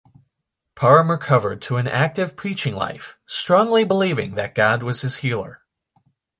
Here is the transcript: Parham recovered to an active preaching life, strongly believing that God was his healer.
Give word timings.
Parham 0.73 1.11
recovered 1.11 1.61
to 1.61 1.77
an 1.77 1.85
active 1.85 2.35
preaching 2.35 2.73
life, 2.73 3.19
strongly 3.27 3.83
believing 3.83 4.33
that 4.33 4.55
God 4.55 4.81
was 4.81 5.03
his 5.03 5.17
healer. 5.17 5.61